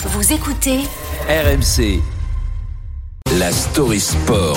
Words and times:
Vous 0.00 0.32
écoutez 0.32 0.78
RMC. 1.28 2.00
La 3.36 3.50
story 3.50 3.98
sport. 3.98 4.56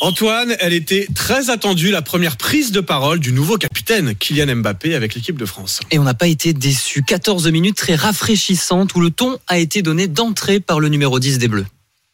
Antoine, 0.00 0.56
elle 0.60 0.72
était 0.72 1.06
très 1.14 1.50
attendue, 1.50 1.90
la 1.90 2.00
première 2.00 2.38
prise 2.38 2.72
de 2.72 2.80
parole 2.80 3.18
du 3.20 3.32
nouveau 3.32 3.58
capitaine 3.58 4.14
Kylian 4.14 4.56
Mbappé 4.56 4.94
avec 4.94 5.14
l'équipe 5.14 5.36
de 5.36 5.44
France. 5.44 5.80
Et 5.90 5.98
on 5.98 6.04
n'a 6.04 6.14
pas 6.14 6.26
été 6.26 6.54
déçus. 6.54 7.02
14 7.02 7.48
minutes 7.50 7.76
très 7.76 7.96
rafraîchissantes 7.96 8.94
où 8.94 9.00
le 9.00 9.10
ton 9.10 9.38
a 9.46 9.58
été 9.58 9.82
donné 9.82 10.08
d'entrée 10.08 10.60
par 10.60 10.80
le 10.80 10.88
numéro 10.88 11.18
10 11.18 11.38
des 11.38 11.48
Bleus. 11.48 11.66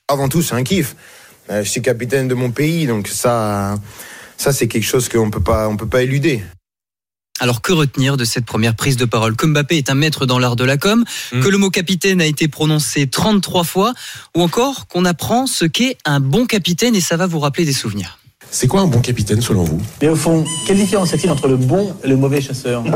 Avant 0.09 0.29
tout, 0.29 0.43
c'est 0.43 0.55
un 0.55 0.65
kiff. 0.65 0.97
Euh, 1.49 1.63
Je 1.63 1.71
suis 1.71 1.81
capitaine 1.83 2.27
de 2.27 2.35
mon 2.35 2.51
pays, 2.51 2.87
donc 2.87 3.07
ça, 3.07 3.77
ça 4.37 4.53
c'est 4.53 4.67
quelque 4.67 4.83
chose 4.87 5.09
qu'on 5.09 5.31
peut 5.31 5.43
pas, 5.43 5.69
on 5.69 5.77
peut 5.77 5.89
pas 5.89 6.03
éluder. 6.03 6.43
Alors 7.43 7.61
que 7.61 7.73
retenir 7.73 8.17
de 8.17 8.25
cette 8.25 8.45
première 8.45 8.77
prise 8.77 8.97
de 8.97 9.05
parole? 9.05 9.35
Que 9.35 9.47
Mbappé 9.47 9.77
est 9.77 9.91
un 9.91 9.97
maître 9.97 10.27
dans 10.27 10.39
l'art 10.39 10.55
de 10.55 10.63
la 10.63 10.77
com, 10.77 11.05
Mm. 11.33 11.41
que 11.41 11.49
le 11.49 11.59
mot 11.59 11.71
capitaine 11.71 12.21
a 12.21 12.25
été 12.27 12.47
prononcé 12.47 13.09
33 13.09 13.65
fois, 13.65 13.95
ou 14.37 14.43
encore 14.43 14.87
qu'on 14.87 15.05
apprend 15.05 15.49
ce 15.49 15.65
qu'est 15.65 15.99
un 16.05 16.21
bon 16.21 16.47
capitaine 16.47 16.95
et 16.95 17.01
ça 17.01 17.17
va 17.17 17.27
vous 17.27 17.41
rappeler 17.41 17.65
des 17.65 17.73
souvenirs. 17.73 18.21
C'est 18.49 18.69
quoi 18.69 18.83
un 18.83 18.87
bon 18.87 19.01
capitaine 19.01 19.41
selon 19.41 19.65
vous? 19.65 19.81
Mais 20.01 20.09
au 20.09 20.15
fond, 20.15 20.45
quelle 20.69 20.77
différence 20.77 21.11
y 21.11 21.15
a-t-il 21.15 21.33
entre 21.33 21.49
le 21.49 21.57
bon 21.57 21.97
et 22.05 22.09
le 22.09 22.17
mauvais 22.17 22.41
chasseur? 22.41 22.85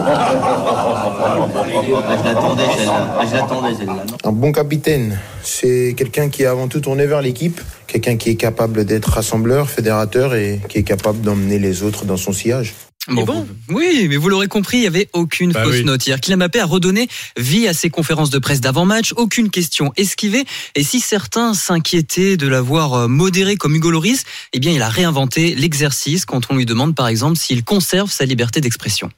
Un 4.24 4.32
bon 4.32 4.52
capitaine, 4.52 5.18
c'est 5.42 5.94
quelqu'un 5.96 6.28
qui 6.28 6.42
est 6.42 6.46
avant 6.46 6.68
tout 6.68 6.80
tourné 6.80 7.06
vers 7.06 7.22
l'équipe, 7.22 7.60
quelqu'un 7.86 8.16
qui 8.16 8.30
est 8.30 8.36
capable 8.36 8.84
d'être 8.84 9.06
rassembleur, 9.10 9.68
fédérateur 9.70 10.34
et 10.34 10.60
qui 10.68 10.78
est 10.78 10.82
capable 10.82 11.20
d'emmener 11.20 11.58
les 11.58 11.82
autres 11.82 12.04
dans 12.04 12.16
son 12.16 12.32
sillage. 12.32 12.74
Bon, 13.08 13.46
Oui, 13.68 14.06
mais 14.08 14.16
vous 14.16 14.28
l'aurez 14.28 14.48
compris, 14.48 14.78
il 14.78 14.80
n'y 14.80 14.86
avait 14.86 15.08
aucune 15.12 15.52
Bah 15.52 15.62
fausse 15.62 15.76
oui. 15.76 15.84
note 15.84 16.06
hier. 16.06 16.20
Kylian 16.20 16.38
Mbappé 16.38 16.60
a 16.60 16.66
redonné 16.66 17.08
vie 17.36 17.68
à 17.68 17.72
ses 17.72 17.88
conférences 17.90 18.30
de 18.30 18.38
presse 18.38 18.60
d'avant-match, 18.60 19.12
aucune 19.16 19.50
question 19.50 19.92
esquivée. 19.96 20.44
Et 20.74 20.82
si 20.82 21.00
certains 21.00 21.54
s'inquiétaient 21.54 22.36
de 22.36 22.48
l'avoir 22.48 22.94
euh, 22.94 23.08
modéré 23.08 23.56
comme 23.56 23.74
Hugo 23.76 23.90
Loris, 23.90 24.24
eh 24.52 24.58
bien, 24.58 24.72
il 24.72 24.82
a 24.82 24.88
réinventé 24.88 25.54
l'exercice 25.54 26.24
quand 26.24 26.50
on 26.50 26.56
lui 26.56 26.66
demande, 26.66 26.94
par 26.94 27.06
exemple, 27.08 27.36
s'il 27.38 27.62
conserve 27.64 28.10
sa 28.10 28.24
liberté 28.24 28.60
d'expression. 28.60 29.10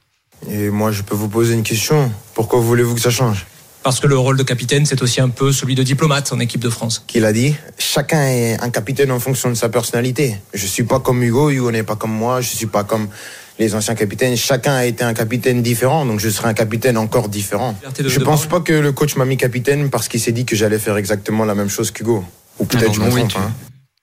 Et 0.49 0.69
moi, 0.69 0.91
je 0.91 1.01
peux 1.01 1.15
vous 1.15 1.27
poser 1.29 1.53
une 1.53 1.63
question. 1.63 2.11
Pourquoi 2.35 2.59
voulez-vous 2.59 2.95
que 2.95 3.01
ça 3.01 3.09
change? 3.09 3.45
Parce 3.81 3.99
que 3.99 4.07
le 4.07 4.17
rôle 4.17 4.37
de 4.37 4.43
capitaine, 4.43 4.85
c'est 4.85 5.01
aussi 5.01 5.21
un 5.21 5.29
peu 5.29 5.51
celui 5.53 5.73
de 5.73 5.83
diplomate 5.83 6.31
en 6.33 6.39
équipe 6.39 6.61
de 6.61 6.69
France. 6.69 7.03
Qu'il 7.07 7.23
a 7.25 7.31
dit 7.33 7.55
Chacun 7.77 8.21
est 8.27 8.61
un 8.61 8.69
capitaine 8.69 9.09
en 9.09 9.19
fonction 9.19 9.49
de 9.49 9.55
sa 9.55 9.69
personnalité. 9.69 10.35
Je 10.53 10.67
suis 10.67 10.83
pas 10.83 10.99
comme 10.99 11.23
Hugo, 11.23 11.49
Hugo 11.49 11.71
n'est 11.71 11.83
pas 11.83 11.95
comme 11.95 12.11
moi, 12.11 12.41
je 12.41 12.49
suis 12.49 12.65
pas 12.65 12.83
comme 12.83 13.07
les 13.59 13.75
anciens 13.75 13.93
capitaines. 13.95 14.35
Chacun 14.37 14.73
a 14.73 14.85
été 14.85 15.03
un 15.03 15.13
capitaine 15.13 15.61
différent, 15.61 16.05
donc 16.05 16.19
je 16.19 16.29
serai 16.29 16.47
un 16.47 16.53
capitaine 16.53 16.97
encore 16.97 17.29
différent. 17.29 17.77
Je 17.99 18.17
de 18.19 18.23
pense 18.23 18.45
pas 18.47 18.61
que 18.61 18.73
le 18.73 18.91
coach 18.91 19.15
m'a 19.15 19.25
mis 19.25 19.37
capitaine 19.37 19.89
parce 19.89 20.07
qu'il 20.07 20.19
s'est 20.19 20.31
dit 20.31 20.45
que 20.45 20.55
j'allais 20.55 20.79
faire 20.79 20.97
exactement 20.97 21.45
la 21.45 21.55
même 21.55 21.69
chose 21.69 21.91
qu'Hugo. 21.91 22.23
Ou 22.59 22.65
peut-être 22.65 22.87
non, 22.87 22.93
je 22.93 22.99
me 23.01 23.05
non, 23.09 23.13
oui, 23.15 23.19
trompe. 23.21 23.31
tu- 23.31 23.37
hein. 23.37 23.53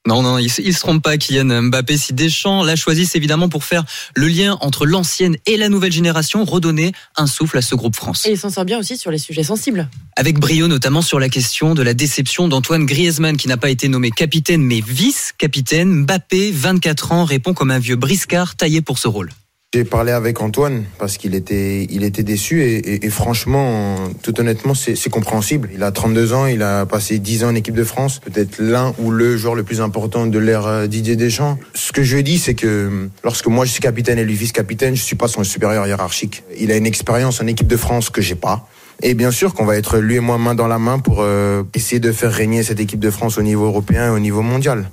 Non, 0.08 0.22
non, 0.22 0.38
il, 0.38 0.44
il 0.44 0.72
se 0.72 0.78
trompe 0.78 1.02
pas, 1.02 1.16
Kylian 1.16 1.62
Mbappé. 1.62 1.96
Si 1.96 2.12
Deschamps 2.12 2.62
l'a 2.62 2.76
choisi, 2.76 3.06
c'est 3.06 3.18
évidemment 3.18 3.48
pour 3.48 3.64
faire 3.64 3.84
le 4.14 4.28
lien 4.28 4.56
entre 4.60 4.86
l'ancienne 4.86 5.36
et 5.46 5.56
la 5.56 5.68
nouvelle 5.68 5.90
génération, 5.90 6.44
redonner 6.44 6.92
un 7.16 7.26
souffle 7.26 7.58
à 7.58 7.60
ce 7.62 7.74
groupe 7.74 7.96
France. 7.96 8.24
Et 8.24 8.30
il 8.30 8.38
s'en 8.38 8.48
sort 8.48 8.64
bien 8.64 8.78
aussi 8.78 8.96
sur 8.96 9.10
les 9.10 9.18
sujets 9.18 9.42
sensibles. 9.42 9.88
Avec 10.14 10.38
brio 10.38 10.68
notamment 10.68 11.02
sur 11.02 11.18
la 11.18 11.28
question 11.28 11.74
de 11.74 11.82
la 11.82 11.92
déception 11.92 12.46
d'Antoine 12.46 12.86
Griezmann 12.86 13.36
qui 13.36 13.48
n'a 13.48 13.56
pas 13.56 13.68
été 13.68 13.88
nommé 13.88 14.12
capitaine 14.12 14.62
mais 14.62 14.80
vice-capitaine. 14.80 16.02
Mbappé, 16.04 16.52
24 16.52 17.10
ans, 17.10 17.24
répond 17.24 17.52
comme 17.52 17.72
un 17.72 17.80
vieux 17.80 17.96
briscard 17.96 18.54
taillé 18.54 18.82
pour 18.82 18.98
ce 18.98 19.08
rôle. 19.08 19.30
J'ai 19.74 19.84
parlé 19.84 20.10
avec 20.12 20.40
Antoine 20.40 20.84
parce 20.98 21.18
qu'il 21.18 21.34
était, 21.34 21.86
il 21.90 22.02
était 22.02 22.22
déçu 22.22 22.62
et, 22.62 22.76
et- 22.76 23.04
et 23.04 23.10
franchement, 23.10 23.96
tout 24.22 24.40
honnêtement, 24.40 24.72
c'est 24.72 25.10
compréhensible. 25.10 25.68
Il 25.74 25.82
a 25.82 25.90
32 25.90 26.32
ans, 26.32 26.46
il 26.46 26.62
a 26.62 26.86
passé 26.86 27.18
10 27.18 27.44
ans 27.44 27.48
en 27.50 27.54
équipe 27.54 27.74
de 27.74 27.84
France, 27.84 28.18
peut-être 28.20 28.58
l'un 28.58 28.94
ou 28.98 29.10
le 29.10 29.36
joueur 29.36 29.54
le 29.54 29.64
plus 29.64 29.82
important 29.82 30.26
de 30.26 30.38
l'ère 30.38 30.66
euh, 30.66 30.86
Didier 30.86 31.14
Deschamps. 31.14 31.58
Ce 31.74 31.92
que 31.92 32.02
je 32.04 32.16
dit, 32.16 32.38
c'est 32.38 32.54
que 32.54 32.66
euh, 32.66 33.08
lorsque 33.22 33.48
moi 33.48 33.66
je 33.66 33.72
suis 33.72 33.82
capitaine 33.82 34.18
et 34.18 34.24
lui 34.24 34.32
vice-capitaine, 34.34 34.96
je 34.96 35.02
suis 35.02 35.16
pas 35.16 35.28
son 35.28 35.44
supérieur 35.44 35.86
hiérarchique. 35.86 36.42
Il 36.58 36.72
a 36.72 36.76
une 36.76 36.86
expérience 36.86 37.42
en 37.42 37.46
équipe 37.46 37.66
de 37.66 37.76
France 37.76 38.08
que 38.08 38.22
j'ai 38.22 38.34
pas. 38.36 38.66
Et 39.02 39.12
bien 39.12 39.30
sûr 39.30 39.52
qu'on 39.52 39.66
va 39.66 39.76
être 39.76 39.98
lui 39.98 40.14
et 40.16 40.20
moi 40.20 40.38
main 40.38 40.54
dans 40.54 40.68
la 40.68 40.78
main 40.78 41.00
pour 41.00 41.18
euh, 41.20 41.64
essayer 41.74 42.00
de 42.00 42.12
faire 42.12 42.32
régner 42.32 42.62
cette 42.62 42.80
équipe 42.80 43.00
de 43.00 43.10
France 43.10 43.36
au 43.36 43.42
niveau 43.42 43.66
européen 43.66 44.06
et 44.06 44.10
au 44.10 44.20
niveau 44.20 44.40
mondial. 44.40 44.88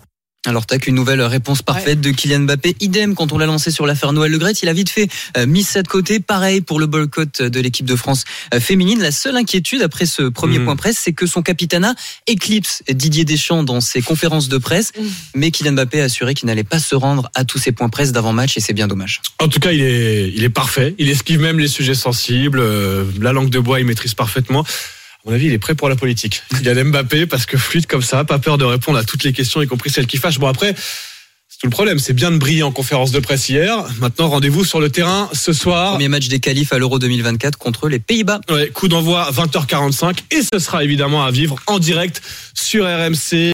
Alors 0.46 0.66
tac, 0.66 0.88
une 0.88 0.96
nouvelle 0.96 1.22
réponse 1.22 1.62
parfaite 1.62 2.02
de 2.02 2.12
Kylian 2.12 2.42
Mbappé. 2.42 2.76
Idem 2.82 3.16
quand 3.16 3.32
on 3.32 3.38
l'a 3.38 3.46
lancé 3.46 3.72
sur 3.72 3.86
l'affaire 3.86 4.12
Noël 4.12 4.30
Le 4.30 4.38
Gret, 4.38 4.52
il 4.52 4.68
a 4.68 4.74
vite 4.74 4.90
fait 4.90 5.08
euh, 5.38 5.46
mis 5.46 5.64
ça 5.64 5.82
de 5.84 5.88
côté. 5.88 6.20
Pareil 6.20 6.60
pour 6.60 6.82
le 6.82 6.86
boycott 6.86 7.42
de 7.42 7.60
l'équipe 7.62 7.86
de 7.86 7.96
France 7.96 8.26
euh, 8.54 8.60
féminine. 8.60 9.02
La 9.02 9.14
seule 9.14 9.38
inquiétude 9.38 9.82
après 9.82 10.06
ce 10.06 10.24
premier 10.24 10.60
Mhm. 10.60 10.66
point 10.66 10.76
presse, 10.76 11.00
c'est 11.02 11.14
que 11.14 11.26
son 11.28 11.42
capitanat 11.44 11.96
éclipse 12.28 12.84
Didier 12.90 13.24
Deschamps 13.24 13.64
dans 13.64 13.80
ses 13.80 14.02
conférences 14.02 14.50
de 14.50 14.58
presse. 14.58 14.92
Mhm. 15.00 15.10
Mais 15.36 15.50
Kylian 15.52 15.72
Mbappé 15.74 16.02
a 16.02 16.06
assuré 16.06 16.34
qu'il 16.34 16.48
n'allait 16.48 16.66
pas 16.66 16.80
se 16.80 16.94
rendre 16.96 17.30
à 17.36 17.46
tous 17.46 17.58
ces 17.58 17.72
points 17.72 17.88
presse 17.88 18.12
d'avant-match 18.12 18.58
et 18.58 18.60
c'est 18.60 18.74
bien 18.74 18.88
dommage. 18.90 19.22
En 19.40 19.48
tout 19.48 19.62
cas, 19.62 19.72
il 19.72 19.80
est, 19.82 20.30
il 20.36 20.44
est 20.44 20.50
parfait. 20.50 20.94
Il 20.98 21.10
esquive 21.10 21.40
même 21.40 21.58
les 21.60 21.70
sujets 21.70 21.96
sensibles. 21.96 22.60
euh, 22.60 23.06
la 23.22 23.32
langue 23.32 23.50
de 23.50 23.60
bois, 23.60 23.80
il 23.80 23.86
maîtrise 23.86 24.14
parfaitement. 24.14 24.66
À 25.26 25.30
mon 25.30 25.36
avis, 25.36 25.48
il 25.48 25.54
est 25.54 25.60
prêt 25.60 25.74
pour 25.74 25.88
la 25.88 25.96
politique. 25.96 26.44
Il 26.60 26.66
y 26.66 26.70
a 26.70 26.84
Mbappé 26.84 27.28
parce 27.28 27.46
que 27.46 27.58
fluide 27.58 27.88
comme 27.88 28.02
ça, 28.02 28.26
pas 28.26 28.40
peur 28.40 28.58
de 28.58 28.66
répondre 28.66 28.98
à 28.98 29.06
toutes 29.06 29.24
les 29.24 29.32
questions, 29.32 29.62
y 29.62 29.68
compris 29.68 29.90
celles 29.90 30.06
qui 30.06 30.18
fâchent. 30.18 30.38
Bon, 30.38 30.48
après, 30.48 30.76
c'est 31.48 31.60
tout 31.62 31.68
le 31.68 31.72
problème. 31.72 31.98
C'est 31.98 32.12
bien 32.12 32.30
de 32.30 32.38
briller 32.38 32.64
en 32.64 32.74
conférence 32.74 33.12
de 33.12 33.20
presse 33.20 33.48
hier. 33.48 33.86
Maintenant, 34.00 34.28
rendez-vous 34.28 34.66
sur 34.66 34.82
le 34.82 34.90
terrain 34.90 35.30
ce 35.32 35.54
soir. 35.54 35.92
Premier 35.92 36.10
match 36.10 36.28
des 36.28 36.42
qualifs 36.42 36.74
à 36.74 36.78
l'Euro 36.78 37.00
2024 37.00 37.58
contre 37.58 37.88
les 37.88 38.00
Pays-Bas. 38.00 38.42
Ouais, 38.50 38.68
coup 38.70 38.90
d'envoi 38.90 39.32
20h45 39.32 40.18
et 40.32 40.42
ce 40.42 40.60
sera 40.60 40.84
évidemment 40.84 41.24
à 41.24 41.32
vivre 41.32 41.56
en 41.68 41.80
direct 41.80 42.22
sur 42.54 42.84
RMC. 42.84 43.52